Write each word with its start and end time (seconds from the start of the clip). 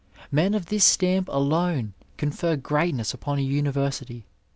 Men 0.31 0.55
of 0.55 0.65
this 0.65 0.83
stamp 0.83 1.29
alone 1.31 1.93
confer 2.17 2.55
greatness 2.55 3.13
upon 3.13 3.37
a 3.37 3.41
university. 3.43 4.25